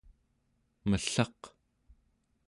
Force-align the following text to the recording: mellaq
mellaq 0.89 1.41